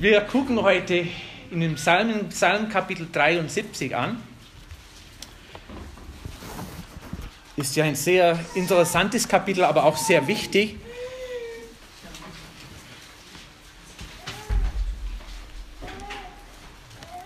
[0.00, 1.08] Wir gucken heute
[1.50, 4.22] in dem Psalm, Psalm Kapitel 73 an.
[7.56, 10.76] Ist ja ein sehr interessantes Kapitel, aber auch sehr wichtig.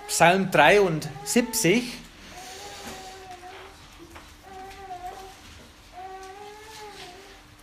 [0.08, 1.92] Psalm 73.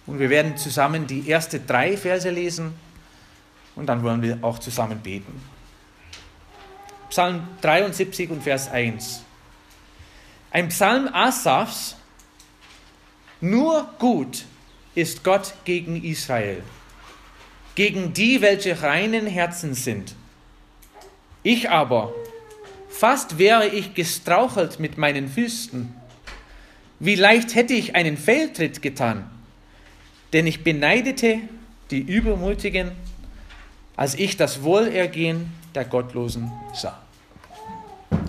[0.05, 2.88] Und wir werden zusammen die ersten drei Verse lesen
[3.79, 5.41] und dann wollen wir auch zusammen beten.
[7.09, 9.23] Psalm 73 und Vers 1.
[10.51, 11.95] Ein Psalm Asafs.
[13.41, 14.45] Nur gut
[14.95, 16.61] ist Gott gegen Israel,
[17.73, 20.13] gegen die, welche reinen Herzen sind.
[21.41, 22.13] Ich aber,
[22.89, 25.95] fast wäre ich gestrauchelt mit meinen Füßen.
[26.99, 29.29] Wie leicht hätte ich einen Fehltritt getan,
[30.33, 31.39] denn ich beneidete
[31.91, 32.91] die Übermutigen
[33.99, 36.97] als ich das Wohlergehen der Gottlosen sah.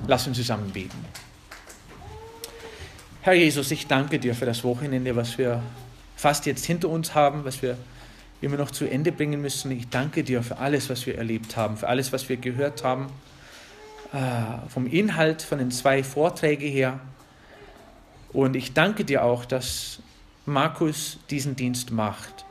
[0.08, 0.98] Lass uns zusammen beten.
[3.20, 5.62] Herr Jesus, ich danke dir für das Wochenende, was wir
[6.16, 7.78] fast jetzt hinter uns haben, was wir
[8.40, 9.70] immer noch zu Ende bringen müssen.
[9.70, 13.06] Ich danke dir für alles, was wir erlebt haben, für alles, was wir gehört haben,
[14.12, 16.98] äh, vom Inhalt von den zwei Vorträgen her.
[18.32, 20.00] Und ich danke dir auch, dass
[20.46, 22.44] Markus diesen Dienst macht.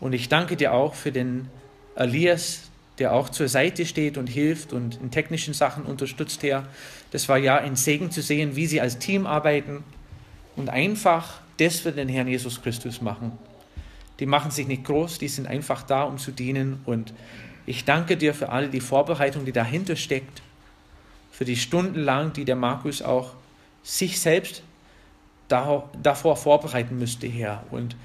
[0.00, 1.50] Und ich danke dir auch für den
[1.94, 6.66] Elias, der auch zur Seite steht und hilft und in technischen Sachen unterstützt, Herr.
[7.10, 9.82] Das war ja ein Segen zu sehen, wie sie als Team arbeiten
[10.56, 13.32] und einfach das für den Herrn Jesus Christus machen.
[14.20, 16.80] Die machen sich nicht groß, die sind einfach da, um zu dienen.
[16.84, 17.12] Und
[17.66, 20.42] ich danke dir für alle die Vorbereitung, die dahinter steckt,
[21.30, 23.32] für die Stunden lang, die der Markus auch
[23.82, 24.62] sich selbst
[25.48, 27.64] davor vorbereiten müsste, Herr.
[27.70, 27.96] Und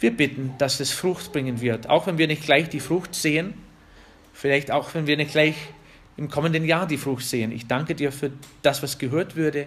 [0.00, 3.54] wir bitten, dass es Frucht bringen wird, auch wenn wir nicht gleich die Frucht sehen,
[4.32, 5.54] vielleicht auch wenn wir nicht gleich
[6.16, 7.52] im kommenden Jahr die Frucht sehen.
[7.52, 8.30] Ich danke dir für
[8.62, 9.66] das, was gehört würde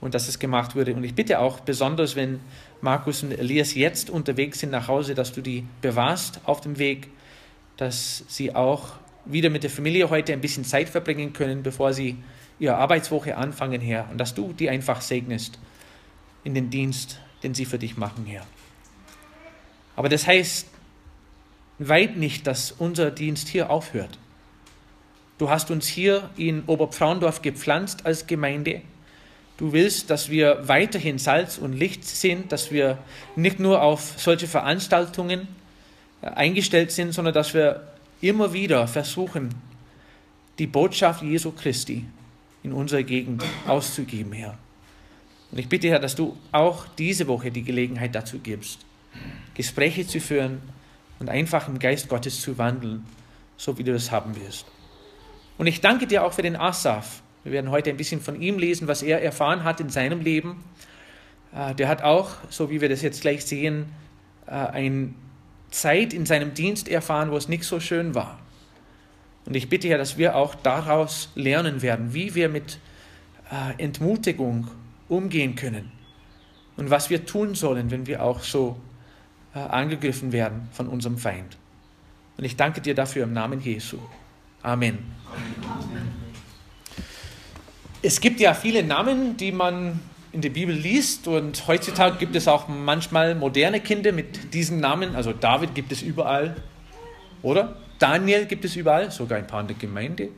[0.00, 0.94] und dass es gemacht wurde.
[0.94, 2.40] Und ich bitte auch besonders, wenn
[2.80, 7.08] Markus und Elias jetzt unterwegs sind nach Hause, dass du die bewahrst auf dem Weg,
[7.76, 8.92] dass sie auch
[9.24, 12.16] wieder mit der Familie heute ein bisschen Zeit verbringen können, bevor sie
[12.58, 14.08] ihre Arbeitswoche anfangen, Herr.
[14.10, 15.58] Und dass du die einfach segnest
[16.44, 18.46] in den Dienst, den sie für dich machen, Herr.
[19.96, 20.68] Aber das heißt
[21.78, 24.18] weit nicht, dass unser Dienst hier aufhört.
[25.38, 28.82] Du hast uns hier in Oberpfraundorf gepflanzt als Gemeinde.
[29.58, 32.98] Du willst, dass wir weiterhin Salz und Licht sind, dass wir
[33.36, 35.48] nicht nur auf solche Veranstaltungen
[36.22, 37.86] äh, eingestellt sind, sondern dass wir
[38.20, 39.54] immer wieder versuchen,
[40.58, 42.06] die Botschaft Jesu Christi
[42.62, 44.58] in unserer Gegend auszugeben, Herr.
[45.52, 48.80] Und ich bitte, Herr, dass du auch diese Woche die Gelegenheit dazu gibst.
[49.54, 50.60] Gespräche zu führen
[51.18, 53.04] und einfach im Geist Gottes zu wandeln,
[53.56, 54.66] so wie du das haben wirst.
[55.58, 57.22] Und ich danke dir auch für den Asaf.
[57.44, 60.62] Wir werden heute ein bisschen von ihm lesen, was er erfahren hat in seinem Leben.
[61.54, 63.86] Äh, der hat auch, so wie wir das jetzt gleich sehen,
[64.46, 65.14] äh, eine
[65.70, 68.38] Zeit in seinem Dienst erfahren, wo es nicht so schön war.
[69.46, 72.78] Und ich bitte ja, dass wir auch daraus lernen werden, wie wir mit
[73.50, 74.68] äh, Entmutigung
[75.08, 75.92] umgehen können
[76.76, 78.76] und was wir tun sollen, wenn wir auch so
[79.60, 81.56] angegriffen werden von unserem Feind.
[82.36, 83.98] Und ich danke dir dafür im Namen Jesu.
[84.62, 84.98] Amen.
[88.02, 90.00] Es gibt ja viele Namen, die man
[90.32, 95.16] in der Bibel liest und heutzutage gibt es auch manchmal moderne Kinder mit diesen Namen.
[95.16, 96.56] Also David gibt es überall,
[97.42, 97.76] oder?
[97.98, 100.28] Daniel gibt es überall, sogar ein paar in der Gemeinde.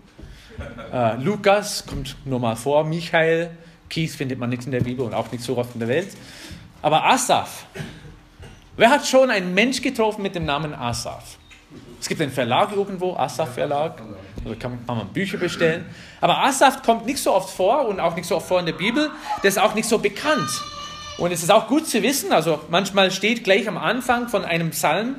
[0.92, 3.50] Äh, Lukas kommt nur mal vor, Michael,
[3.88, 6.08] Keith findet man nichts in der Bibel und auch nicht so oft in der Welt.
[6.80, 7.66] Aber Asaf,
[8.78, 11.36] Wer hat schon einen Mensch getroffen mit dem Namen Asaf?
[12.00, 14.00] Es gibt einen Verlag irgendwo, Asaf Verlag.
[14.44, 15.84] Da kann man Bücher bestellen.
[16.20, 18.74] Aber Asaf kommt nicht so oft vor und auch nicht so oft vor in der
[18.74, 19.10] Bibel.
[19.42, 20.48] Der ist auch nicht so bekannt.
[21.18, 24.70] Und es ist auch gut zu wissen, also manchmal steht gleich am Anfang von einem
[24.70, 25.16] Psalm,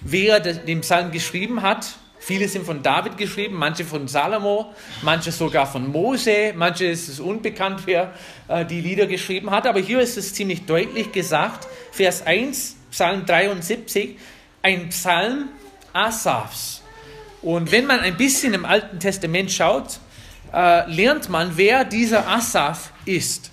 [0.00, 1.96] wer den Psalm geschrieben hat.
[2.18, 4.72] Viele sind von David geschrieben, manche von Salomo,
[5.02, 8.14] manche sogar von Mose, manche ist es unbekannt, wer
[8.48, 9.66] äh, die Lieder geschrieben hat.
[9.66, 14.18] Aber hier ist es ziemlich deutlich gesagt, Vers 1, Psalm 73,
[14.60, 15.48] ein Psalm
[15.94, 16.82] Asafs.
[17.40, 19.98] Und wenn man ein bisschen im Alten Testament schaut,
[20.52, 23.50] äh, lernt man, wer dieser Asaf ist.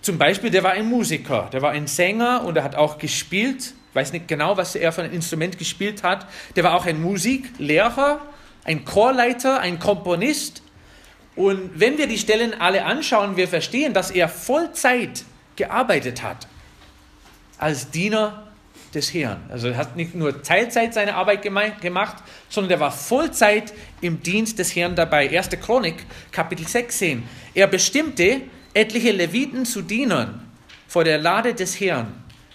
[0.00, 3.74] Zum Beispiel, der war ein Musiker, der war ein Sänger und er hat auch gespielt.
[3.90, 6.26] Ich weiß nicht genau, was er für ein Instrument gespielt hat.
[6.54, 8.20] Der war auch ein Musiklehrer,
[8.62, 10.62] ein Chorleiter, ein Komponist.
[11.34, 15.24] Und wenn wir die Stellen alle anschauen, wir verstehen, dass er Vollzeit
[15.56, 16.46] gearbeitet hat
[17.58, 18.44] als Diener
[18.94, 19.40] des Herrn.
[19.50, 22.16] Also er hat nicht nur Teilzeit seine Arbeit gemacht,
[22.48, 25.36] sondern er war Vollzeit im Dienst des Herrn dabei.
[25.36, 25.50] 1.
[25.60, 27.22] Chronik, Kapitel 16.
[27.54, 28.42] Er bestimmte
[28.72, 30.40] etliche Leviten zu Dienern
[30.86, 32.12] vor der Lade des Herrn,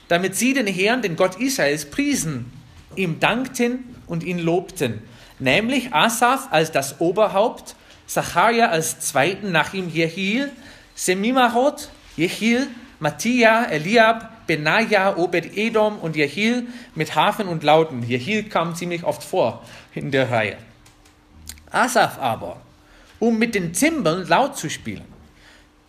[0.07, 2.51] damit sie den Herrn, den Gott Israels, priesen,
[2.95, 5.01] ihm dankten und ihn lobten.
[5.39, 7.75] Nämlich Asaph als das Oberhaupt,
[8.07, 10.51] Zacharia als Zweiten, nach ihm Jehiel,
[10.95, 12.67] Semimahot, Jehiel,
[12.99, 16.65] Mattia, Eliab, Benaja, Obed-Edom und Jehiel
[16.95, 18.01] mit Hafen und Lauten.
[18.01, 19.63] Jehiel kam ziemlich oft vor
[19.93, 20.57] in der Reihe.
[21.69, 22.59] Asaph aber,
[23.19, 25.05] um mit den Zimbeln laut zu spielen.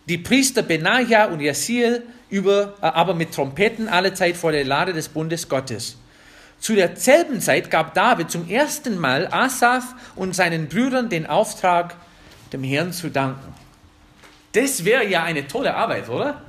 [0.07, 4.93] Die Priester Benaja und Jehiel über, äh, aber mit Trompeten alle Zeit vor der Lade
[4.93, 5.97] des Bundes Gottes.
[6.59, 11.95] Zu derselben Zeit gab David zum ersten Mal Asaph und seinen Brüdern den Auftrag,
[12.53, 13.55] dem Herrn zu danken.
[14.51, 16.43] Das wäre ja eine tolle Arbeit, oder?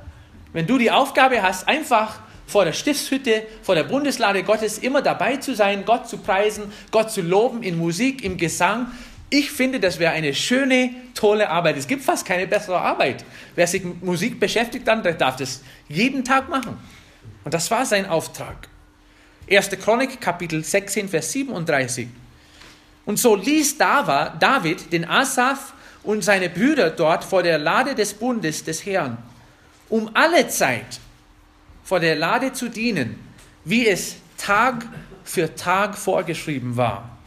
[0.52, 5.36] Wenn du die Aufgabe hast, einfach vor der Stiftshütte, vor der Bundeslade Gottes immer dabei
[5.38, 8.90] zu sein, Gott zu preisen, Gott zu loben in Musik, im Gesang.
[9.30, 11.78] Ich finde, das wäre eine schöne, tolle Arbeit.
[11.78, 13.24] Es gibt fast keine bessere Arbeit.
[13.54, 16.76] Wer sich mit Musik beschäftigt, dann darf das jeden Tag machen.
[17.44, 18.68] Und das war sein Auftrag.
[19.50, 19.70] 1.
[19.82, 22.08] Chronik, Kapitel 16, Vers 37.
[23.06, 25.72] Und so ließ David den Asaph
[26.02, 29.16] und seine Brüder dort vor der Lade des Bundes des Herrn
[29.92, 31.00] um alle Zeit
[31.84, 33.18] vor der Lade zu dienen,
[33.66, 34.86] wie es Tag
[35.22, 37.18] für Tag vorgeschrieben war.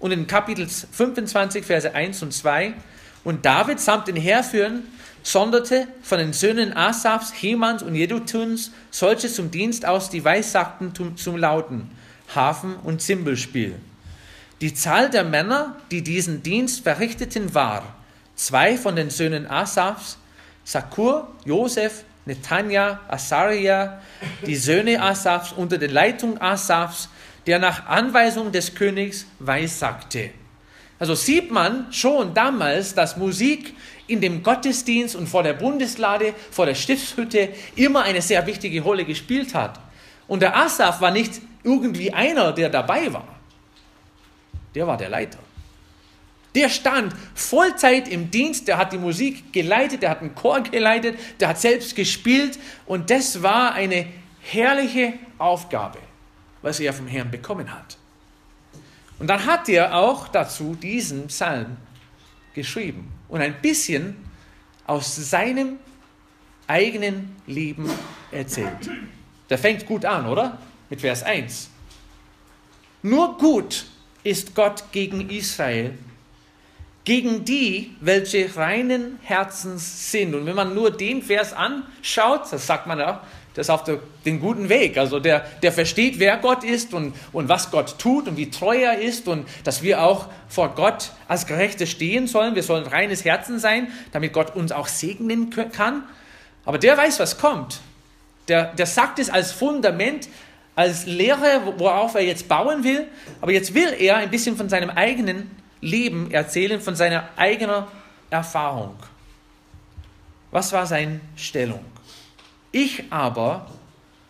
[0.00, 2.74] Und in Kapitel 25, Verse 1 und 2,
[3.22, 4.82] und David samt den Heerführern
[5.22, 11.16] sonderte von den Söhnen Asafs, Hemans und Jedutuns solche zum Dienst aus, die weissagten zum,
[11.16, 11.92] zum Lauten,
[12.34, 13.76] Hafen und Zimbelspiel.
[14.60, 17.94] Die Zahl der Männer, die diesen Dienst verrichteten, war
[18.34, 20.16] zwei von den Söhnen Asafs,
[20.70, 24.00] Sakur, Josef, Netanja, Asaria,
[24.46, 27.08] die Söhne Asafs unter der Leitung Asafs,
[27.48, 30.30] der nach Anweisung des Königs weissagte.
[31.00, 33.74] Also sieht man schon damals, dass Musik
[34.06, 39.04] in dem Gottesdienst und vor der Bundeslade, vor der Stiftshütte immer eine sehr wichtige Rolle
[39.04, 39.80] gespielt hat.
[40.28, 43.26] Und der Asaf war nicht irgendwie einer, der dabei war.
[44.76, 45.40] Der war der Leiter.
[46.54, 51.18] Der stand Vollzeit im Dienst, der hat die Musik geleitet, der hat einen Chor geleitet,
[51.38, 54.06] der hat selbst gespielt und das war eine
[54.40, 55.98] herrliche Aufgabe,
[56.62, 57.96] was er vom Herrn bekommen hat.
[59.18, 61.76] Und dann hat er auch dazu diesen Psalm
[62.54, 64.16] geschrieben und ein bisschen
[64.86, 65.78] aus seinem
[66.66, 67.88] eigenen Leben
[68.32, 68.90] erzählt.
[69.48, 70.58] Der fängt gut an, oder?
[70.88, 71.70] Mit Vers 1.
[73.02, 73.86] Nur gut
[74.24, 75.96] ist Gott gegen Israel
[77.04, 80.34] gegen die, welche reinen Herzens sind.
[80.34, 83.22] Und wenn man nur den Vers anschaut, das sagt man ja,
[83.54, 84.96] das ist auf der, den guten Weg.
[84.96, 88.76] Also der, der versteht, wer Gott ist und, und was Gott tut und wie treu
[88.76, 92.54] er ist und dass wir auch vor Gott als Gerechte stehen sollen.
[92.54, 96.04] Wir sollen reines Herzen sein, damit Gott uns auch segnen kann.
[96.64, 97.80] Aber der weiß, was kommt.
[98.46, 100.28] Der, der sagt es als Fundament,
[100.76, 103.06] als Lehre, worauf er jetzt bauen will.
[103.40, 105.50] Aber jetzt will er ein bisschen von seinem eigenen
[105.80, 107.84] Leben erzählen von seiner eigenen
[108.30, 108.96] Erfahrung.
[110.50, 111.84] Was war seine Stellung?
[112.72, 113.70] Ich aber,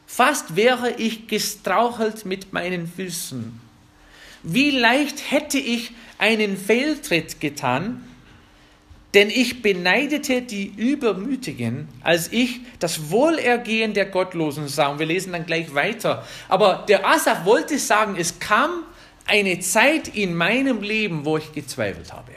[0.06, 3.60] fast wäre ich gestrauchelt mit meinen Füßen.
[4.42, 8.04] Wie leicht hätte ich einen Fehltritt getan,
[9.12, 14.88] denn ich beneidete die Übermütigen, als ich das Wohlergehen der Gottlosen sah.
[14.88, 16.24] Und wir lesen dann gleich weiter.
[16.48, 18.84] Aber der Asaf wollte sagen, es kam
[19.26, 22.32] eine Zeit in meinem Leben, wo ich gezweifelt habe.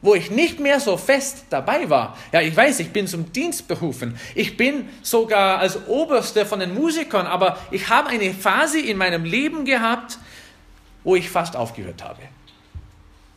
[0.00, 2.18] Wo ich nicht mehr so fest dabei war.
[2.32, 4.18] Ja, ich weiß, ich bin zum Dienst berufen.
[4.34, 9.24] Ich bin sogar als Oberste von den Musikern, aber ich habe eine Phase in meinem
[9.24, 10.18] Leben gehabt,
[11.04, 12.22] wo ich fast aufgehört habe.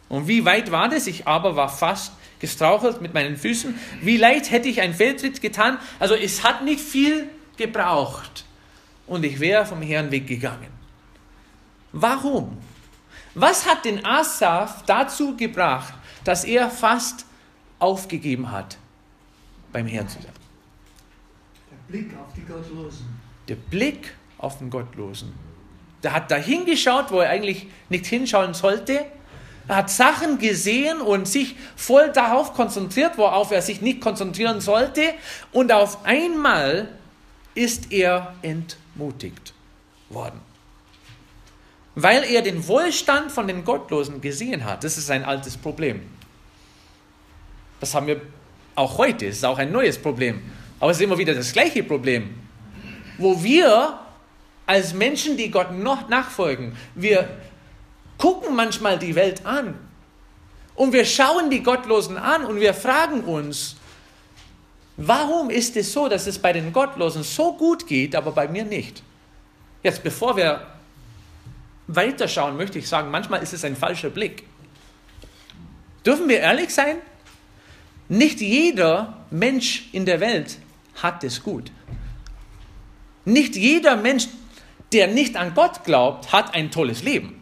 [0.09, 1.07] Und wie weit war das?
[1.07, 3.79] Ich aber war fast gestrauchelt mit meinen Füßen.
[4.01, 5.77] Wie leicht hätte ich einen Feldtritt getan?
[5.99, 8.45] Also es hat nicht viel gebraucht.
[9.07, 10.74] Und ich wäre vom Herrn weggegangen.
[11.97, 12.57] Warum?
[13.35, 15.93] Was hat den Asaf dazu gebracht,
[16.25, 17.25] dass er fast
[17.79, 18.77] aufgegeben hat,
[19.71, 20.33] beim Herrn zu sein?
[21.71, 23.05] Der Blick auf die Gottlosen.
[23.47, 25.33] Der Blick auf den Gottlosen.
[26.03, 29.05] Der hat da hingeschaut, wo er eigentlich nicht hinschauen sollte.
[29.69, 35.13] Er hat Sachen gesehen und sich voll darauf konzentriert, worauf er sich nicht konzentrieren sollte.
[35.53, 36.89] Und auf einmal
[37.53, 39.53] ist er entmutigt
[40.09, 40.44] worden
[41.95, 44.83] weil er den Wohlstand von den Gottlosen gesehen hat.
[44.83, 46.01] Das ist ein altes Problem.
[47.79, 48.21] Das haben wir
[48.75, 49.27] auch heute.
[49.27, 50.41] Es ist auch ein neues Problem.
[50.79, 52.35] Aber es ist immer wieder das gleiche Problem.
[53.17, 53.97] Wo wir
[54.65, 57.29] als Menschen, die Gott noch nachfolgen, wir
[58.17, 59.75] gucken manchmal die Welt an
[60.75, 63.77] und wir schauen die Gottlosen an und wir fragen uns,
[64.97, 68.65] warum ist es so, dass es bei den Gottlosen so gut geht, aber bei mir
[68.65, 69.01] nicht?
[69.83, 70.74] Jetzt, bevor wir
[71.87, 74.43] weiterschauen, möchte ich sagen, manchmal ist es ein falscher Blick.
[76.05, 76.97] Dürfen wir ehrlich sein?
[78.07, 80.57] Nicht jeder Mensch in der Welt
[81.01, 81.71] hat es gut.
[83.25, 84.27] Nicht jeder Mensch,
[84.93, 87.41] der nicht an Gott glaubt, hat ein tolles Leben.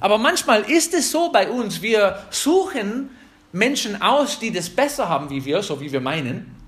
[0.00, 3.10] Aber manchmal ist es so bei uns, wir suchen
[3.52, 6.59] Menschen aus, die das besser haben wie wir, so wie wir meinen.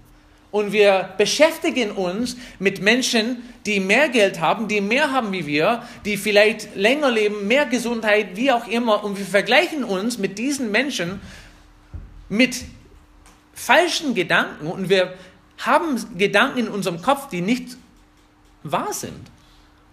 [0.53, 5.83] Und wir beschäftigen uns mit Menschen, die mehr Geld haben, die mehr haben wie wir,
[6.05, 9.03] die vielleicht länger leben, mehr Gesundheit, wie auch immer.
[9.03, 11.21] Und wir vergleichen uns mit diesen Menschen
[12.29, 12.65] mit
[13.55, 15.15] falschen Gedanken und wir
[15.59, 17.77] haben Gedanken in unserem Kopf, die nicht
[18.63, 19.31] wahr sind.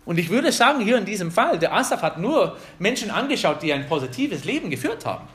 [0.03, 3.71] Und ich würde sagen, hier in diesem Fall, der Asaf hat nur Menschen angeschaut, die
[3.71, 5.27] ein positives Leben geführt haben.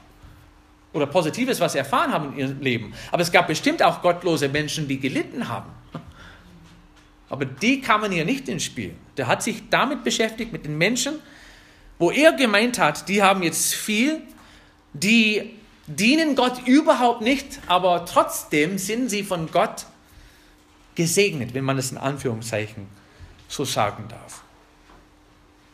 [0.94, 2.94] Oder Positives, was sie erfahren haben in ihrem Leben.
[3.12, 5.70] Aber es gab bestimmt auch gottlose Menschen, die gelitten haben.
[7.28, 8.94] Aber die kamen hier nicht ins Spiel.
[9.16, 11.14] Der hat sich damit beschäftigt, mit den Menschen,
[11.98, 14.22] wo er gemeint hat, die haben jetzt viel,
[14.92, 15.50] die
[15.86, 19.86] dienen Gott überhaupt nicht, aber trotzdem sind sie von Gott
[20.94, 22.86] gesegnet, wenn man es in Anführungszeichen
[23.48, 24.42] so sagen darf.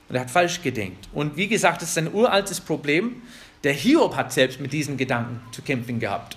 [0.08, 1.08] Und er hat falsch gedenkt.
[1.12, 3.22] Und wie gesagt, das ist ein uraltes Problem.
[3.64, 6.37] Der Hiob hat selbst mit diesen Gedanken zu kämpfen gehabt.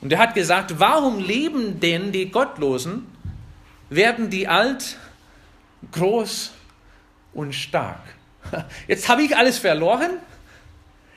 [0.00, 3.06] Und er hat gesagt, warum leben denn die Gottlosen,
[3.90, 4.96] werden die alt,
[5.92, 6.52] groß
[7.34, 8.00] und stark?
[8.88, 10.12] Jetzt habe ich alles verloren.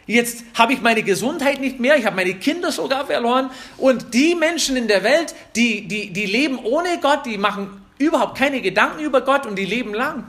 [0.06, 3.52] Jetzt habe ich meine Gesundheit nicht mehr, ich habe meine Kinder sogar verloren.
[3.78, 8.38] Und die Menschen in der Welt, die, die, die leben ohne Gott, die machen überhaupt
[8.38, 10.26] keine Gedanken über Gott und die leben lang.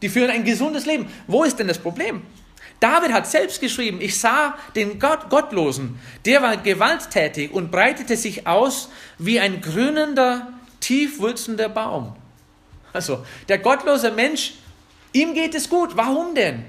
[0.00, 1.06] Die führen ein gesundes Leben.
[1.26, 2.22] Wo ist denn das Problem?
[2.84, 8.46] David hat selbst geschrieben, ich sah den Gott, Gottlosen, der war gewalttätig und breitete sich
[8.46, 10.48] aus wie ein grünender,
[10.80, 12.14] tief wurzelnder Baum.
[12.92, 14.56] Also, der gottlose Mensch,
[15.14, 15.96] ihm geht es gut.
[15.96, 16.66] Warum denn?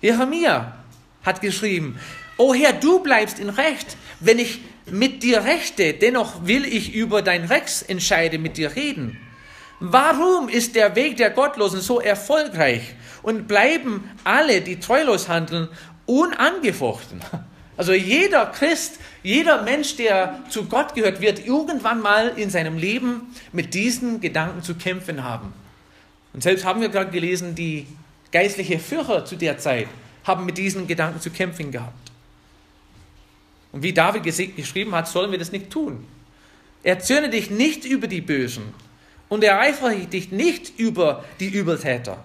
[0.00, 0.78] Jeremia
[1.22, 1.96] hat geschrieben,
[2.38, 7.22] O Herr, du bleibst in Recht, wenn ich mit dir rechte, dennoch will ich über
[7.22, 9.16] dein Rex entscheide mit dir reden.
[9.78, 15.68] Warum ist der Weg der Gottlosen so erfolgreich und bleiben alle, die treulos handeln,
[16.06, 17.20] unangefochten?
[17.74, 23.34] Also jeder Christ, jeder Mensch, der zu Gott gehört, wird irgendwann mal in seinem Leben
[23.50, 25.54] mit diesen Gedanken zu kämpfen haben.
[26.34, 27.86] Und selbst haben wir gerade gelesen, die
[28.30, 29.88] geistliche Führer zu der Zeit
[30.24, 32.12] haben mit diesen Gedanken zu kämpfen gehabt.
[33.72, 36.06] Und wie David geschrieben hat, sollen wir das nicht tun.
[36.82, 38.74] Erzürne dich nicht über die Bösen,
[39.32, 42.22] und ereifere dich nicht über die Übeltäter.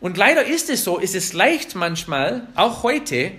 [0.00, 3.32] Und leider ist es so, ist es leicht manchmal, auch heute,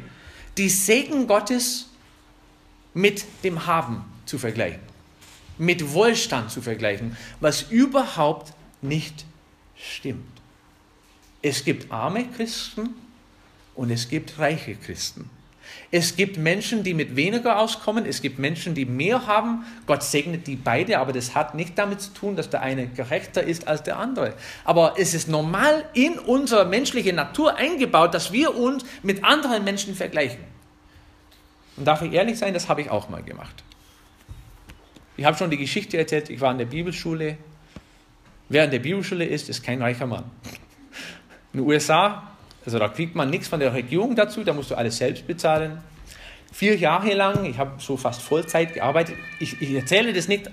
[0.58, 1.90] die Segen Gottes
[2.94, 4.82] mit dem Haben zu vergleichen,
[5.58, 9.26] mit Wohlstand zu vergleichen, was überhaupt nicht
[9.76, 10.26] stimmt.
[11.42, 12.96] Es gibt arme Christen
[13.76, 15.30] und es gibt reiche Christen.
[15.90, 19.66] Es gibt Menschen, die mit weniger auskommen, es gibt Menschen, die mehr haben.
[19.86, 23.44] Gott segnet die beide, aber das hat nicht damit zu tun, dass der eine gerechter
[23.44, 24.34] ist als der andere.
[24.66, 29.96] Aber es ist normal in unsere menschliche Natur eingebaut, dass wir uns mit anderen Menschen
[29.96, 30.40] vergleichen.
[31.78, 33.64] Und darf ich ehrlich sein, das habe ich auch mal gemacht.
[35.16, 37.38] Ich habe schon die Geschichte erzählt, ich war in der Bibelschule.
[38.50, 40.26] Wer in der Bibelschule ist, ist kein reicher Mann.
[41.54, 42.37] In den USA
[42.68, 45.78] also da kriegt man nichts von der Regierung dazu, da musst du alles selbst bezahlen.
[46.52, 49.16] Vier Jahre lang, ich habe so fast Vollzeit gearbeitet.
[49.40, 50.52] Ich, ich erzähle das nicht,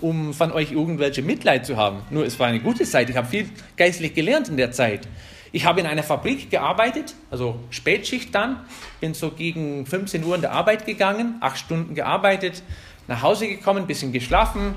[0.00, 1.98] um von euch irgendwelche Mitleid zu haben.
[2.08, 3.10] Nur es war eine gute Zeit.
[3.10, 5.06] Ich habe viel geistlich gelernt in der Zeit.
[5.52, 8.64] Ich habe in einer Fabrik gearbeitet, also Spätschicht dann,
[9.02, 12.62] bin so gegen 15 Uhr in der Arbeit gegangen, acht Stunden gearbeitet,
[13.06, 14.76] nach Hause gekommen, bisschen geschlafen.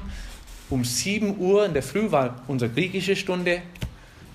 [0.70, 3.62] Um 7 Uhr in der Früh war unsere griechische Stunde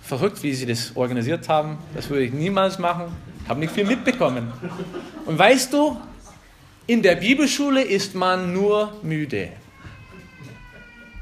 [0.09, 1.79] verrückt, wie sie das organisiert haben.
[1.95, 3.15] Das würde ich niemals machen.
[3.49, 4.53] Habe nicht viel mitbekommen.
[5.27, 6.01] Und weißt du,
[6.87, 9.51] in der Bibelschule ist man nur müde.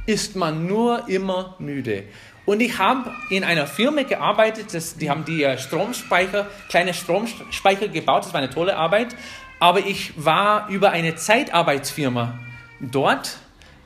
[0.07, 2.05] Ist man nur immer müde.
[2.45, 7.89] Und ich habe in einer Firma gearbeitet, das, die haben die äh, Stromspeicher, kleine Stromspeicher
[7.89, 9.17] gebaut, das war eine tolle Arbeit.
[9.59, 12.39] Aber ich war über eine Zeitarbeitsfirma
[12.79, 13.39] dort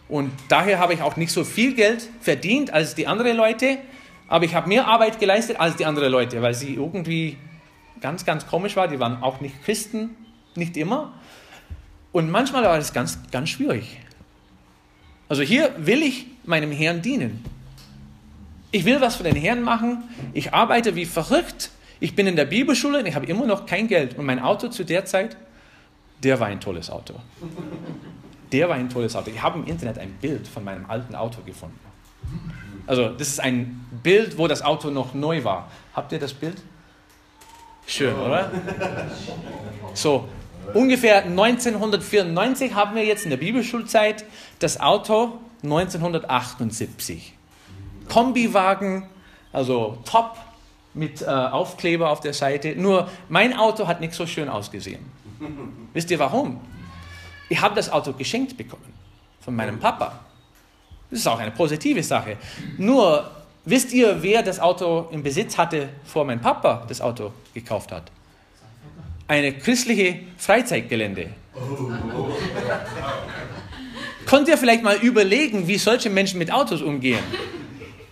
[0.09, 3.79] und daher habe ich auch nicht so viel Geld verdient als die anderen Leute
[4.31, 7.37] aber ich habe mehr Arbeit geleistet als die anderen Leute, weil sie irgendwie
[8.01, 8.87] ganz, ganz komisch war.
[8.87, 10.11] Die waren auch nicht Christen,
[10.55, 11.13] nicht immer.
[12.13, 13.99] Und manchmal war das ganz, ganz schwierig.
[15.29, 17.45] Also hier will ich meinem Herrn dienen.
[18.71, 20.05] Ich will was für den Herrn machen.
[20.33, 21.71] Ich arbeite wie verrückt.
[21.99, 24.17] Ich bin in der Bibelschule und ich habe immer noch kein Geld.
[24.17, 25.37] Und mein Auto zu der Zeit,
[26.23, 27.15] der war ein tolles Auto.
[28.53, 29.33] Der war ein tolles Auto.
[29.35, 31.81] Ich habe im Internet ein Bild von meinem alten Auto gefunden.
[32.87, 35.71] Also das ist ein Bild, wo das Auto noch neu war.
[35.95, 36.57] Habt ihr das Bild?
[37.87, 38.51] Schön, oder?
[39.95, 40.29] So,
[40.75, 44.25] ungefähr 1994 haben wir jetzt in der Bibelschulzeit
[44.61, 47.35] das Auto 1978.
[48.09, 49.09] Kombiwagen,
[49.53, 50.37] also top
[50.95, 52.75] mit äh, Aufkleber auf der Seite.
[52.77, 55.05] Nur mein Auto hat nicht so schön ausgesehen.
[55.93, 56.61] Wisst ihr warum?
[57.49, 58.93] Ich habe das Auto geschenkt bekommen
[59.41, 60.21] von meinem Papa.
[61.11, 62.37] Das ist auch eine positive Sache.
[62.79, 63.31] Nur
[63.65, 68.05] wisst ihr, wer das Auto im Besitz hatte, vor mein Papa das Auto gekauft hat?
[69.27, 71.31] Eine christliche Freizeitgelände.
[74.27, 77.19] Könnt ihr vielleicht mal überlegen, wie solche Menschen mit Autos umgehen?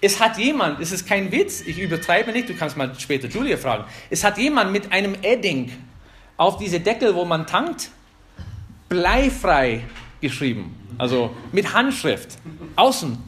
[0.00, 3.57] Es hat jemand, es ist kein Witz, ich übertreibe nicht, du kannst mal später Julia
[3.57, 3.85] fragen.
[4.11, 5.73] Es hat jemand mit einem Edding
[6.37, 7.90] auf diese Deckel, wo man tankt,
[8.88, 9.83] bleifrei
[10.21, 10.77] geschrieben.
[10.97, 12.38] Also mit Handschrift.
[12.76, 13.18] Außen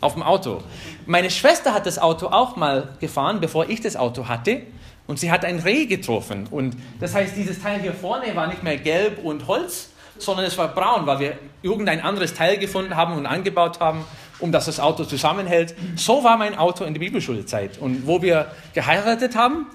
[0.00, 0.62] auf dem Auto.
[1.06, 4.62] Meine Schwester hat das Auto auch mal gefahren, bevor ich das Auto hatte.
[5.06, 6.46] Und sie hat ein Reh getroffen.
[6.50, 10.56] Und das heißt, dieses Teil hier vorne war nicht mehr gelb und Holz, sondern es
[10.56, 14.04] war braun, weil wir irgendein anderes Teil gefunden haben und angebaut haben
[14.40, 15.74] um dass das Auto zusammenhält.
[15.96, 17.78] So war mein Auto in der Bibelschulzeit.
[17.78, 19.66] Und wo wir geheiratet haben,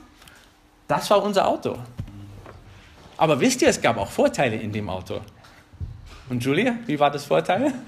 [0.87, 1.77] das war unser Auto.
[3.17, 5.21] Aber wisst ihr, es gab auch Vorteile in dem Auto.
[6.29, 7.73] Und Julia, wie war das Vorteil?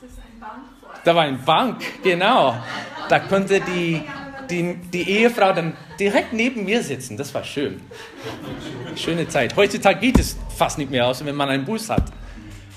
[0.00, 1.00] Das ist ein Bankvorteil.
[1.04, 2.56] Da war ein Bank, genau.
[3.08, 4.02] Da konnte die,
[4.50, 7.16] die, die Ehefrau dann direkt neben mir sitzen.
[7.16, 7.80] Das war schön.
[8.94, 9.56] Schöne Zeit.
[9.56, 12.04] Heutzutage geht es fast nicht mehr aus, wenn man einen Bus hat.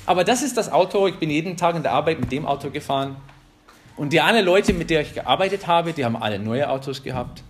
[0.05, 2.69] Aber das ist das Auto, ich bin jeden Tag in der Arbeit mit dem Auto
[2.69, 3.17] gefahren.
[3.96, 7.43] Und die anderen Leute, mit denen ich gearbeitet habe, die haben alle neue Autos gehabt.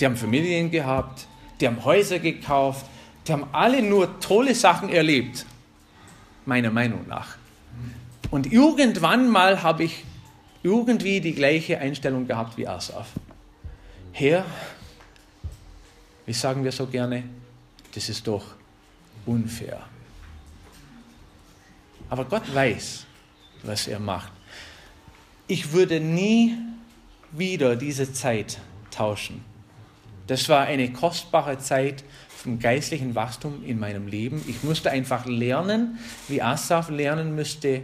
[0.00, 1.26] Die haben Familien gehabt,
[1.60, 2.86] die haben Häuser gekauft,
[3.26, 5.44] die haben alle nur tolle Sachen erlebt,
[6.50, 7.36] meiner Meinung nach.
[8.32, 10.04] Und irgendwann mal habe ich
[10.64, 13.06] irgendwie die gleiche Einstellung gehabt wie Asaf.
[14.12, 14.44] Herr,
[16.26, 17.22] wie sagen wir so gerne,
[17.94, 18.44] das ist doch
[19.26, 19.80] unfair.
[22.08, 23.06] Aber Gott weiß,
[23.62, 24.32] was er macht.
[25.46, 26.58] Ich würde nie
[27.30, 28.58] wieder diese Zeit
[28.90, 29.44] tauschen.
[30.26, 32.02] Das war eine kostbare Zeit
[32.42, 34.42] vom geistlichen Wachstum in meinem Leben.
[34.48, 35.98] Ich musste einfach lernen,
[36.28, 37.82] wie Asaf lernen müsste,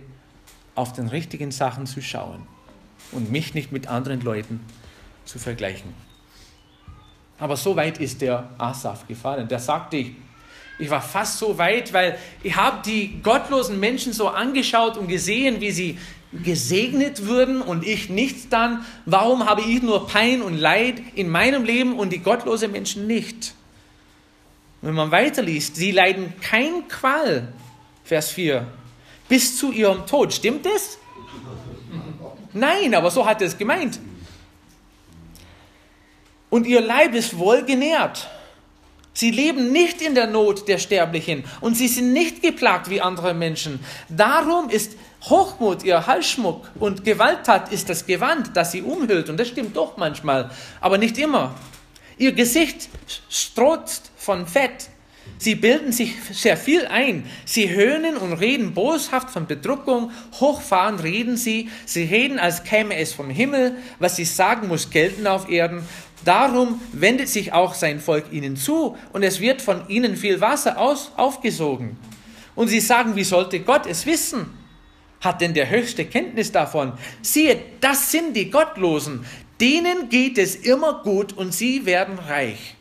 [0.75, 2.47] auf den richtigen Sachen zu schauen
[3.13, 4.61] und mich nicht mit anderen Leuten
[5.27, 5.93] zu vergleichen.
[7.39, 9.47] Aber so weit ist der Asaf gefallen.
[9.47, 10.07] Der sagte,
[10.79, 15.61] ich war fast so weit, weil ich habe die gottlosen Menschen so angeschaut und gesehen,
[15.61, 15.99] wie sie
[16.33, 18.87] gesegnet würden und ich nichts dann.
[19.05, 23.55] Warum habe ich nur Pein und Leid in meinem Leben und die gottlosen Menschen nicht?
[24.87, 27.53] Wenn man weiterliest, sie leiden kein Qual,
[28.05, 28.69] Vers 4,
[29.29, 30.33] bis zu ihrem Tod.
[30.33, 30.99] Stimmt es?
[32.53, 33.99] Nein, aber so hat er es gemeint.
[36.51, 38.29] Und ihr Leib ist wohl genährt.
[39.13, 43.35] Sie leben nicht in der Not der Sterblichen und sie sind nicht geplagt wie andere
[43.35, 43.81] Menschen.
[44.09, 44.93] Darum ist
[45.25, 49.31] Hochmut ihr Halsschmuck und Gewalttat ist das Gewand, das sie umhüllt.
[49.31, 50.49] Und das stimmt doch manchmal,
[50.81, 51.57] aber nicht immer.
[52.19, 52.89] Ihr Gesicht
[53.29, 54.91] strotzt von Fett.
[55.39, 57.25] Sie bilden sich sehr viel ein.
[57.45, 60.11] Sie höhnen und reden boshaft von Bedruckung.
[60.41, 61.69] Hochfahren reden sie.
[61.85, 63.77] Sie reden, als käme es vom Himmel.
[63.99, 65.83] Was sie sagen, muss gelten auf Erden.
[66.25, 70.79] Darum wendet sich auch sein Volk ihnen zu und es wird von ihnen viel Wasser
[70.79, 71.97] aus, aufgesogen.
[72.57, 74.47] Und sie sagen, wie sollte Gott es wissen?
[75.21, 76.95] Hat denn der Höchste Kenntnis davon?
[77.23, 79.25] Siehe, das sind die Gottlosen.
[79.61, 82.76] Denen geht es immer gut und sie werden reich.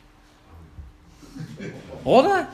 [2.06, 2.48] Oder?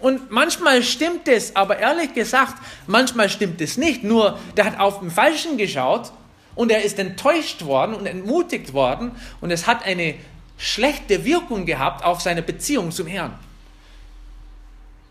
[0.00, 4.02] Und manchmal stimmt es, aber ehrlich gesagt, manchmal stimmt es nicht.
[4.02, 6.12] Nur der hat auf den Falschen geschaut
[6.54, 10.14] und er ist enttäuscht worden und entmutigt worden und es hat eine
[10.58, 13.38] schlechte Wirkung gehabt auf seine Beziehung zum Herrn.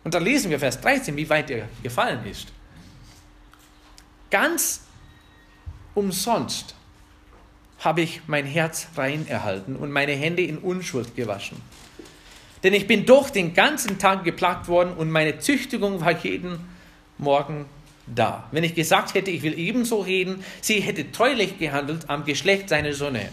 [0.03, 2.47] Und da lesen wir Vers 13, wie weit er gefallen ist.
[4.29, 4.81] Ganz
[5.93, 6.75] umsonst
[7.79, 11.61] habe ich mein Herz rein erhalten und meine Hände in Unschuld gewaschen.
[12.63, 16.59] Denn ich bin doch den ganzen Tag geplagt worden und meine Züchtigung war jeden
[17.17, 17.65] Morgen
[18.07, 18.47] da.
[18.51, 22.93] Wenn ich gesagt hätte, ich will ebenso reden, sie hätte treulich gehandelt am Geschlecht seiner
[22.93, 23.29] Sonne.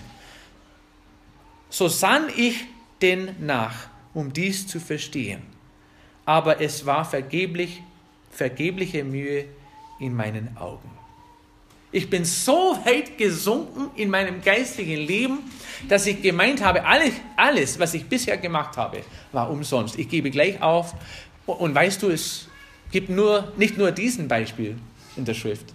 [1.70, 2.64] So sann ich
[3.00, 5.42] denn nach, um dies zu verstehen.
[6.24, 7.82] Aber es war vergeblich,
[8.30, 9.46] vergebliche Mühe
[9.98, 10.91] in meinen Augen.
[11.92, 15.38] Ich bin so weit gesunken in meinem geistlichen Leben,
[15.88, 16.83] dass ich gemeint habe,
[17.37, 19.98] alles, was ich bisher gemacht habe, war umsonst.
[19.98, 20.94] Ich gebe gleich auf.
[21.44, 22.48] Und weißt du, es
[22.90, 24.76] gibt nur, nicht nur diesen Beispiel
[25.16, 25.66] in der Schrift.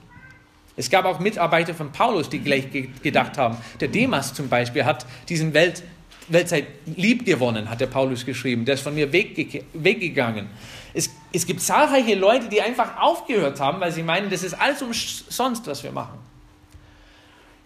[0.76, 2.68] Es gab auch Mitarbeiter von Paulus, die gleich
[3.02, 3.58] gedacht haben.
[3.80, 5.84] Der Demas zum Beispiel hat diesen Welt,
[6.30, 8.66] Weltzeit lieb gewonnen, hat der Paulus geschrieben.
[8.66, 10.48] Der ist von mir wegge weggegangen.
[10.94, 14.82] Es, es gibt zahlreiche Leute, die einfach aufgehört haben, weil sie meinen, das ist alles
[14.82, 16.20] umsonst, was wir machen.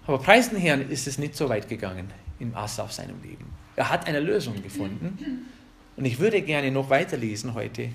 [0.05, 3.45] Aber preisen Herrn ist es nicht so weit gegangen in Asaf seinem Leben.
[3.75, 5.47] Er hat eine Lösung gefunden.
[5.95, 7.89] Und ich würde gerne noch weiterlesen heute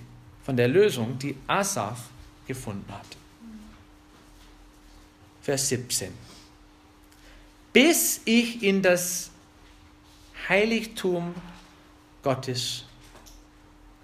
[0.45, 2.09] von der Lösung, die Asaf
[2.47, 3.07] gefunden hat.
[5.43, 6.13] Vers 17.
[7.73, 9.31] Bis ich in das
[10.49, 11.35] Heiligtum
[12.23, 12.85] Gottes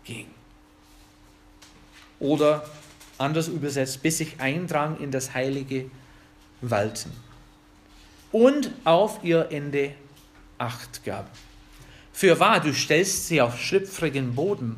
[0.05, 0.27] ging.
[2.19, 2.65] Oder
[3.19, 5.91] anders übersetzt, bis ich eindrang in das heilige
[6.61, 7.13] Walten
[8.33, 9.95] und auf ihr Ende
[10.59, 11.29] Acht gab.
[12.13, 14.77] Für wahr, du stellst sie auf schlüpfrigen Boden.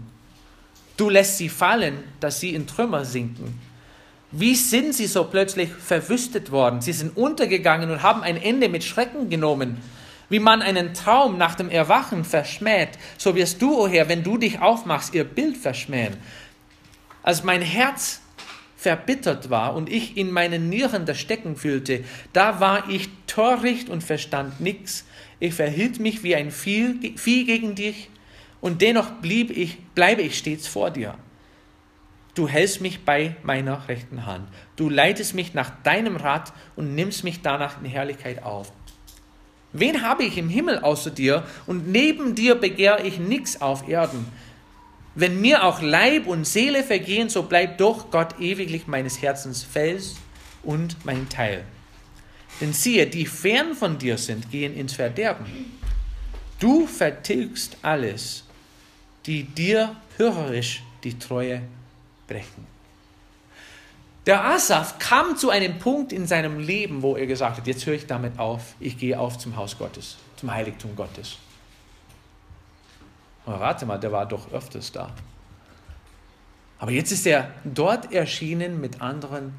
[0.97, 3.61] Du lässt sie fallen, dass sie in Trümmer sinken.
[4.31, 6.81] Wie sind sie so plötzlich verwüstet worden?
[6.81, 9.83] Sie sind untergegangen und haben ein Ende mit Schrecken genommen.
[10.29, 14.23] Wie man einen Traum nach dem Erwachen verschmäht, so wirst du, o oh Herr, wenn
[14.23, 16.17] du dich aufmachst, ihr Bild verschmähen.
[17.23, 18.21] Als mein Herz
[18.77, 24.05] verbittert war und ich in meinen Nieren das Stecken fühlte, da war ich töricht und
[24.05, 25.07] verstand nichts.
[25.41, 26.99] Ich verhielt mich wie ein Vieh,
[27.45, 28.11] gegen dich
[28.61, 31.17] und dennoch blieb ich, bleibe ich stets vor dir.
[32.35, 34.49] Du hältst mich bei meiner rechten Hand.
[34.77, 38.73] Du leitest mich nach deinem Rat und nimmst mich danach in Herrlichkeit auf.
[39.75, 41.43] Wen habe ich im Himmel außer dir?
[41.67, 44.25] Und neben dir begehre ich nichts auf Erden.
[45.17, 50.15] Wenn mir auch Leib und Seele vergehen, so bleibt doch Gott ewiglich meines Herzens Fels
[50.63, 51.65] und mein Teil.
[52.61, 55.45] Denn siehe, die fern von dir sind, gehen ins Verderben.
[56.61, 58.45] Du vertilgst alles,
[59.27, 61.63] die dir hörerisch die Treue
[62.29, 62.74] brechen.
[64.27, 67.95] Der Asaf kam zu einem Punkt in seinem Leben, wo er gesagt hat, jetzt höre
[67.95, 71.37] ich damit auf, ich gehe auf zum Haus Gottes, zum Heiligtum Gottes.
[73.45, 75.11] Und rate mal, der war doch öfters da.
[76.79, 79.53] Aber jetzt ist er dort erschienen mit anderen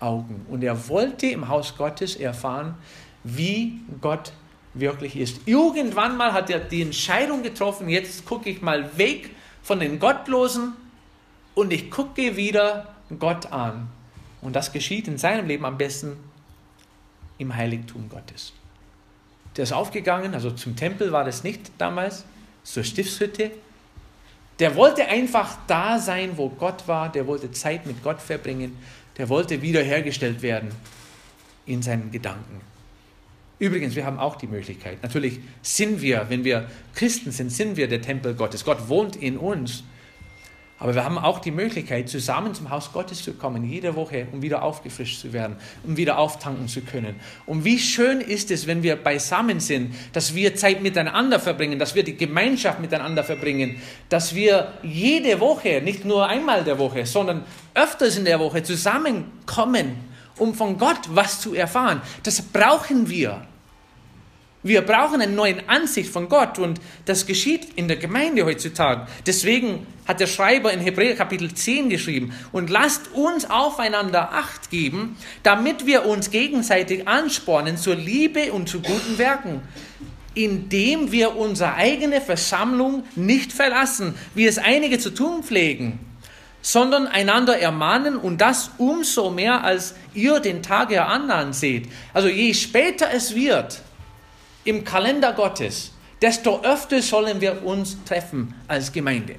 [0.00, 0.46] Augen.
[0.50, 2.74] Und er wollte im Haus Gottes erfahren,
[3.22, 4.32] wie Gott
[4.74, 5.46] wirklich ist.
[5.46, 9.30] Irgendwann mal hat er die Entscheidung getroffen, jetzt gucke ich mal weg
[9.62, 10.74] von den Gottlosen
[11.54, 13.88] und ich gucke wieder Gott an.
[14.40, 16.16] Und das geschieht in seinem Leben am besten
[17.38, 18.52] im Heiligtum Gottes.
[19.56, 22.24] Der ist aufgegangen, also zum Tempel war das nicht damals,
[22.62, 23.50] zur Stiftshütte.
[24.58, 27.10] Der wollte einfach da sein, wo Gott war.
[27.10, 28.76] Der wollte Zeit mit Gott verbringen.
[29.16, 30.70] Der wollte wiederhergestellt werden
[31.66, 32.60] in seinen Gedanken.
[33.58, 35.02] Übrigens, wir haben auch die Möglichkeit.
[35.02, 38.64] Natürlich sind wir, wenn wir Christen sind, sind wir der Tempel Gottes.
[38.64, 39.82] Gott wohnt in uns.
[40.80, 44.42] Aber wir haben auch die Möglichkeit, zusammen zum Haus Gottes zu kommen, jede Woche, um
[44.42, 47.16] wieder aufgefrischt zu werden, um wieder auftanken zu können.
[47.46, 51.96] Und wie schön ist es, wenn wir beisammen sind, dass wir Zeit miteinander verbringen, dass
[51.96, 57.44] wir die Gemeinschaft miteinander verbringen, dass wir jede Woche, nicht nur einmal der Woche, sondern
[57.74, 59.96] öfters in der Woche zusammenkommen,
[60.36, 62.02] um von Gott was zu erfahren.
[62.22, 63.47] Das brauchen wir.
[64.64, 69.06] Wir brauchen eine neue Ansicht von Gott und das geschieht in der Gemeinde heutzutage.
[69.24, 75.16] Deswegen hat der Schreiber in Hebräer Kapitel 10 geschrieben und lasst uns aufeinander Acht geben,
[75.44, 79.62] damit wir uns gegenseitig anspornen zur Liebe und zu guten Werken,
[80.34, 86.00] indem wir unsere eigene Versammlung nicht verlassen, wie es einige zu tun pflegen,
[86.62, 91.88] sondern einander ermahnen und das umso mehr, als ihr den Tag heran seht.
[92.12, 93.82] Also je später es wird,
[94.68, 99.36] im Kalender Gottes, desto öfter sollen wir uns treffen als Gemeinde.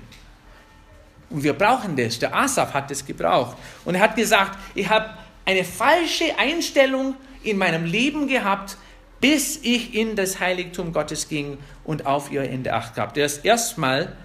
[1.30, 2.18] Und wir brauchen das.
[2.18, 3.56] Der Asaf hat es gebraucht.
[3.86, 5.12] Und er hat gesagt, ich habe
[5.46, 8.78] eine falsche Einstellung in meinem Leben gehabt,
[9.22, 13.16] bis ich in das Heiligtum Gottes ging und auf ihr Ende Acht gab.
[13.16, 14.16] Er ist erstmal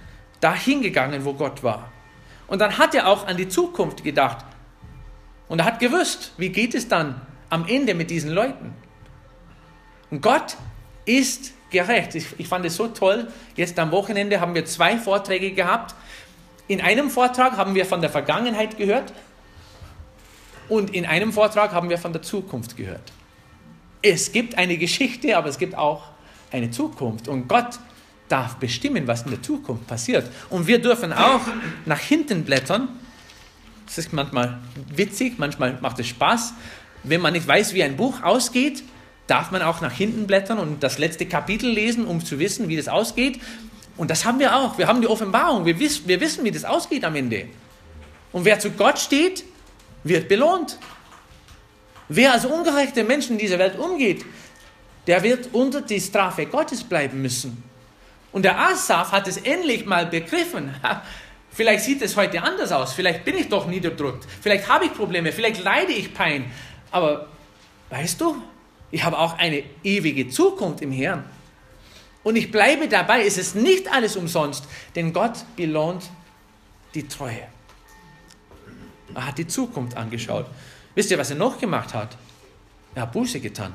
[0.41, 1.93] dahin gegangen, wo Gott war.
[2.47, 4.45] Und dann hat er auch an die Zukunft gedacht.
[5.49, 8.73] Und er hat gewusst, wie geht es dann am Ende mit diesen Leuten.
[10.11, 10.57] Und Gott
[11.05, 12.15] ist gerecht.
[12.15, 13.29] Ich, ich fand es so toll.
[13.57, 15.95] Jetzt am Wochenende haben wir zwei Vorträge gehabt.
[16.69, 19.13] In einem Vortrag haben wir von der Vergangenheit gehört
[20.69, 23.13] und in einem Vortrag haben wir von der Zukunft gehört.
[24.01, 26.05] Es gibt eine Geschichte, aber es gibt auch
[26.51, 27.79] eine Zukunft und Gott
[28.29, 30.31] darf bestimmen, was in der Zukunft passiert.
[30.49, 31.43] Und wir dürfen auch
[31.85, 32.89] nach hinten blättern.
[33.85, 34.59] Das ist manchmal
[34.95, 36.55] witzig, manchmal macht es Spaß.
[37.03, 38.83] wenn man nicht weiß, wie ein Buch ausgeht,
[39.27, 42.77] darf man auch nach hinten blättern und das letzte Kapitel lesen, um zu wissen, wie
[42.77, 43.41] das ausgeht.
[43.97, 44.77] Und das haben wir auch.
[44.77, 45.65] Wir haben die Offenbarung.
[45.65, 47.49] Wir, wiss, wir wissen, wie das ausgeht am Ende.
[48.33, 49.45] Und wer zu Gott steht,
[50.03, 50.79] wird belohnt.
[52.09, 54.25] Wer als ungerechte Menschen in dieser Welt umgeht,
[55.07, 57.63] der wird unter die Strafe Gottes bleiben müssen.
[58.33, 60.75] Und der Asaf hat es endlich mal begriffen.
[61.51, 62.93] Vielleicht sieht es heute anders aus.
[62.93, 64.27] Vielleicht bin ich doch niederdrückt.
[64.43, 65.31] Vielleicht habe ich Probleme.
[65.31, 66.51] Vielleicht leide ich Pein.
[66.91, 67.29] Aber
[67.91, 68.43] weißt du,
[68.95, 71.25] ich habe auch eine ewige Zukunft im Herrn.
[72.23, 73.27] Und ich bleibe dabei.
[73.27, 76.05] Es ist nicht alles umsonst, denn Gott belohnt
[76.95, 77.49] die Treue.
[79.13, 80.47] Er hat die Zukunft angeschaut.
[80.95, 82.17] Wisst ihr, was er noch gemacht hat?
[82.95, 83.73] Er hat Buße getan,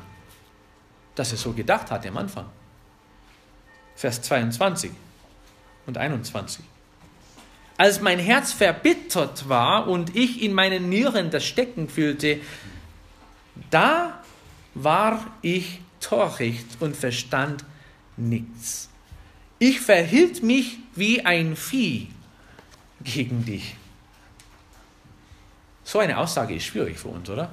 [1.16, 2.46] dass er so gedacht hat am Anfang.
[3.98, 4.90] Vers 22
[5.86, 6.64] und 21.
[7.76, 12.40] Als mein Herz verbittert war und ich in meinen Nieren das Stecken fühlte,
[13.70, 14.19] da
[14.84, 17.66] war ich torricht und verstand
[18.18, 18.90] nichts.
[19.60, 22.08] Ich verhielt mich wie ein Vieh
[23.04, 23.76] gegen dich.
[25.84, 27.52] So eine Aussage ist schwierig für uns, oder?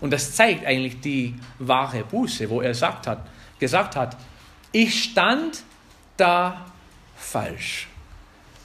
[0.00, 3.26] Und das zeigt eigentlich die wahre Buße, wo er sagt hat,
[3.58, 4.16] gesagt hat,
[4.72, 5.62] ich stand
[6.16, 6.66] da
[7.16, 7.88] falsch.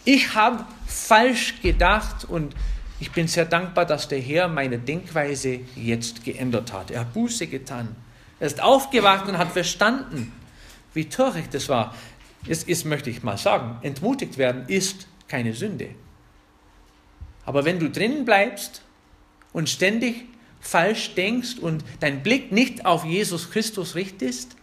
[0.04, 2.54] Ich habe falsch gedacht und
[3.02, 6.92] ich bin sehr dankbar, dass der Herr meine Denkweise jetzt geändert hat.
[6.92, 7.96] Er hat Buße getan.
[8.40, 10.32] Er ist aufgewacht und hat verstanden,
[10.94, 11.96] wie töricht es war.
[12.46, 15.90] Jetzt, jetzt möchte ich mal sagen, entmutigt werden ist keine Sünde.
[17.44, 18.84] Aber wenn du drinnen bleibst
[19.52, 20.26] und ständig
[20.60, 24.56] falsch denkst und dein Blick nicht auf Jesus Christus richtest,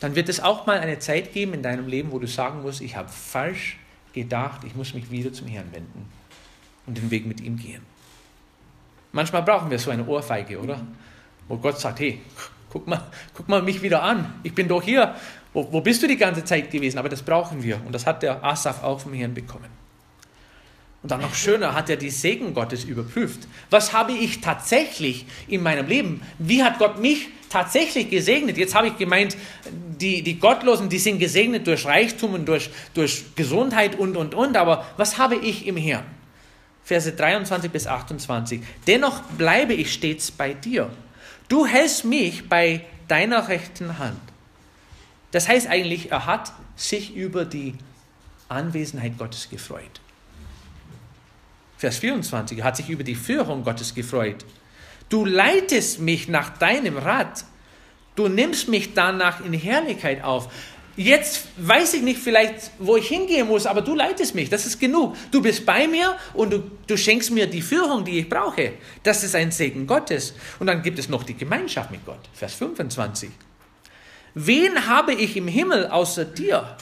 [0.00, 2.80] dann wird es auch mal eine Zeit geben in deinem Leben, wo du sagen musst,
[2.80, 3.76] ich habe falsch
[4.14, 6.08] gedacht, ich muss mich wieder zum Herrn wenden
[6.86, 7.82] und den Weg mit ihm gehen.
[9.12, 10.80] Manchmal brauchen wir so eine Ohrfeige, oder?
[11.48, 12.20] Wo Gott sagt, hey,
[12.70, 15.14] guck mal, guck mal mich wieder an, ich bin doch hier.
[15.52, 16.98] Wo, wo bist du die ganze Zeit gewesen?
[16.98, 17.80] Aber das brauchen wir.
[17.86, 19.70] Und das hat der Asaf auch vom Herrn bekommen.
[21.04, 23.46] Und dann noch schöner hat er die Segen Gottes überprüft.
[23.70, 26.22] Was habe ich tatsächlich in meinem Leben?
[26.38, 28.56] Wie hat Gott mich tatsächlich gesegnet?
[28.56, 29.36] Jetzt habe ich gemeint,
[30.00, 34.56] die, die Gottlosen, die sind gesegnet durch Reichtum und durch, durch Gesundheit und, und, und.
[34.56, 36.04] Aber was habe ich im Herrn?
[36.84, 38.60] Verse 23 bis 28.
[38.86, 40.90] Dennoch bleibe ich stets bei dir.
[41.48, 44.20] Du hältst mich bei deiner rechten Hand.
[45.30, 47.74] Das heißt eigentlich, er hat sich über die
[48.48, 50.00] Anwesenheit Gottes gefreut.
[51.76, 54.44] Vers 24, er hat sich über die Führung Gottes gefreut.
[55.08, 57.44] Du leitest mich nach deinem Rat.
[58.14, 60.48] Du nimmst mich danach in Herrlichkeit auf.
[60.96, 64.48] Jetzt weiß ich nicht vielleicht, wo ich hingehen muss, aber du leitest mich.
[64.48, 65.16] Das ist genug.
[65.32, 68.74] Du bist bei mir und du, du schenkst mir die Führung, die ich brauche.
[69.02, 70.34] Das ist ein Segen Gottes.
[70.60, 72.20] Und dann gibt es noch die Gemeinschaft mit Gott.
[72.32, 73.30] Vers 25.
[74.34, 76.76] Wen habe ich im Himmel außer dir?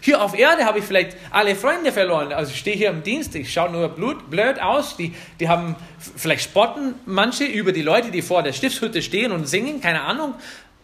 [0.00, 2.32] Hier auf Erde habe ich vielleicht alle Freunde verloren.
[2.32, 4.96] Also ich stehe hier im Dienst, ich schaue nur blut, blöd aus.
[4.96, 5.76] Die, die haben,
[6.16, 10.34] vielleicht spotten manche über die Leute, die vor der Stiftshütte stehen und singen, keine Ahnung.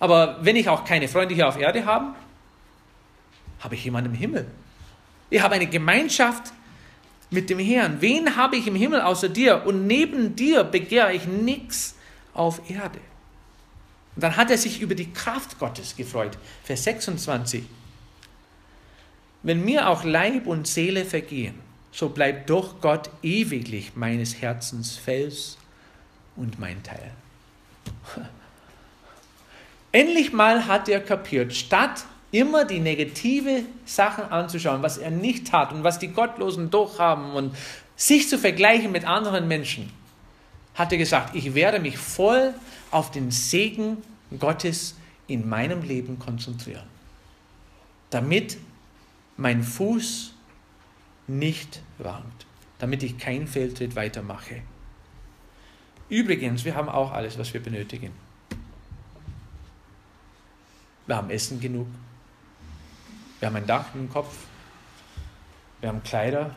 [0.01, 2.15] Aber wenn ich auch keine Freunde hier auf Erde habe,
[3.61, 4.47] habe ich jemanden im Himmel.
[5.31, 6.53] Ich habe eine Gemeinschaft
[7.31, 8.01] mit dem Herrn.
[8.01, 9.67] Wen habe ich im Himmel außer dir?
[9.67, 11.97] Und neben dir begehre ich nichts
[12.33, 13.01] auf Erde.
[14.15, 16.39] Und dann hat er sich über die Kraft Gottes gefreut.
[16.65, 17.65] Vers 26.
[19.43, 21.55] Wenn mir auch Leib und Seele vergehen,
[21.93, 25.59] so bleibt doch Gott ewiglich meines Herzens Fels
[26.37, 27.13] und mein Teil.
[29.93, 35.73] Endlich mal hat er kapiert, statt immer die negative Sachen anzuschauen, was er nicht hat
[35.73, 37.57] und was die Gottlosen doch haben und
[37.97, 39.91] sich zu vergleichen mit anderen Menschen,
[40.75, 42.55] hat er gesagt, ich werde mich voll
[42.91, 43.99] auf den Segen
[44.39, 44.95] Gottes
[45.27, 46.87] in meinem Leben konzentrieren,
[48.11, 48.59] damit
[49.37, 50.35] mein Fuß
[51.27, 52.47] nicht wankt,
[52.79, 54.63] damit ich keinen Fehltritt weitermache.
[56.09, 58.13] Übrigens, wir haben auch alles, was wir benötigen.
[61.09, 61.87] Wir haben Essen genug.
[63.41, 64.29] Wir haben ein Dach im Kopf.
[65.81, 66.55] Wir haben Kleider,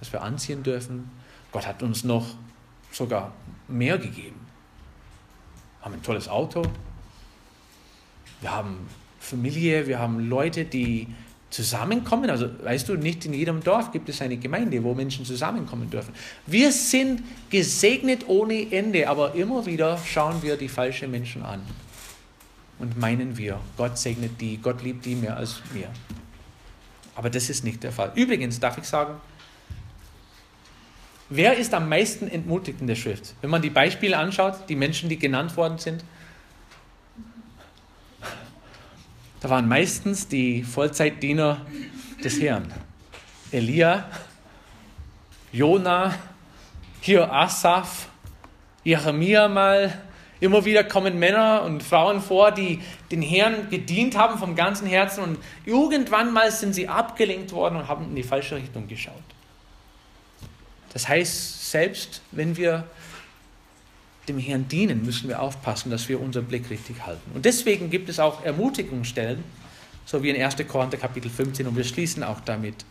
[0.00, 1.08] das wir anziehen dürfen.
[1.52, 2.26] Gott hat uns noch
[2.90, 3.32] sogar
[3.68, 4.40] mehr gegeben.
[5.78, 6.62] Wir haben ein tolles Auto.
[8.40, 8.88] Wir haben
[9.20, 11.06] Familie, wir haben Leute, die
[11.50, 12.28] zusammenkommen.
[12.28, 16.12] Also weißt du, nicht in jedem Dorf gibt es eine Gemeinde, wo Menschen zusammenkommen dürfen.
[16.44, 21.62] Wir sind gesegnet ohne Ende, aber immer wieder schauen wir die falschen Menschen an
[22.78, 25.88] und meinen wir, Gott segnet die, Gott liebt die mehr als wir.
[27.14, 28.12] Aber das ist nicht der Fall.
[28.14, 29.20] Übrigens darf ich sagen,
[31.28, 33.34] Wer ist am meisten entmutigt in der Schrift?
[33.40, 36.04] Wenn man die Beispiele anschaut, die Menschen, die genannt worden sind,
[39.40, 41.66] da waren meistens die Vollzeitdiener
[42.22, 42.72] des Herrn.
[43.50, 44.08] Elia,
[45.50, 46.14] Jona,
[47.00, 48.08] hier Asaf,
[48.84, 50.00] Jeremia mal.
[50.40, 55.24] Immer wieder kommen Männer und Frauen vor, die den Herrn gedient haben vom ganzen Herzen
[55.24, 59.14] und irgendwann mal sind sie abgelenkt worden und haben in die falsche Richtung geschaut.
[60.92, 62.84] Das heißt, selbst wenn wir
[64.28, 67.30] dem Herrn dienen, müssen wir aufpassen, dass wir unseren Blick richtig halten.
[67.34, 69.42] Und deswegen gibt es auch Ermutigungsstellen,
[70.04, 70.56] so wie in 1.
[70.68, 72.84] Korinther Kapitel 15, und wir schließen auch damit.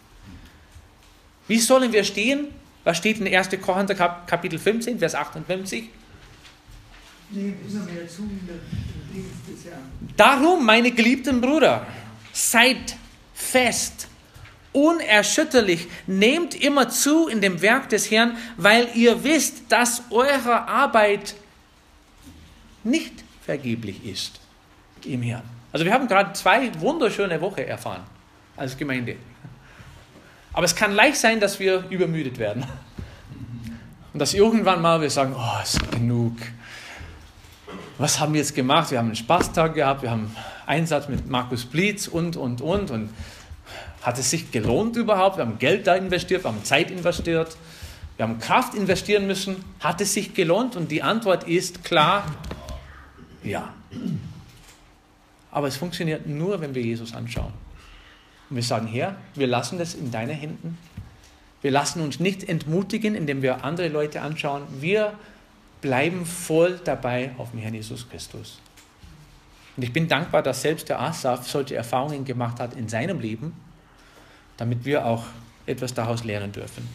[1.48, 2.48] Wie sollen wir stehen?
[2.84, 3.50] Was steht in 1.
[3.62, 5.90] Korinther Kapitel 15, Vers 58?
[10.16, 11.86] Darum, meine geliebten Brüder,
[12.32, 12.98] seid
[13.34, 14.08] fest
[14.76, 21.36] unerschütterlich, nehmt immer zu in dem Werk des Herrn, weil ihr wisst, dass eure Arbeit
[22.84, 24.40] nicht vergeblich ist
[25.06, 25.44] im Herrn.
[25.72, 28.04] Also wir haben gerade zwei wunderschöne Wochen erfahren
[28.58, 29.16] als Gemeinde.
[30.54, 32.66] Aber es kann leicht sein, dass wir übermüdet werden.
[34.14, 36.38] Und dass irgendwann mal wir sagen, oh, ist genug.
[37.98, 38.92] Was haben wir jetzt gemacht?
[38.92, 42.92] Wir haben einen Spaßtag gehabt, wir haben Einsatz mit Markus Blitz und, und, und.
[42.92, 43.10] Und
[44.02, 45.38] hat es sich gelohnt überhaupt?
[45.38, 47.56] Wir haben Geld da investiert, wir haben Zeit investiert,
[48.18, 49.64] wir haben Kraft investieren müssen.
[49.80, 50.76] Hat es sich gelohnt?
[50.76, 52.26] Und die Antwort ist klar,
[53.44, 53.74] ja.
[55.52, 57.54] Aber es funktioniert nur, wenn wir Jesus anschauen.
[58.50, 60.78] Und wir sagen, Herr, wir lassen das in deinen Händen.
[61.62, 64.64] Wir lassen uns nicht entmutigen, indem wir andere Leute anschauen.
[64.82, 65.14] Wir
[65.86, 68.60] bleiben voll dabei auf den Herrn Jesus Christus.
[69.78, 73.54] Und ich bin dankbar, dass selbst der Asaf solche Erfahrungen gemacht hat in seinem Leben
[74.58, 75.26] damit wir auch
[75.66, 76.88] etwas daraus lernen dürfen.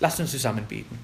[0.00, 0.98] Lasst uns zusammen beten.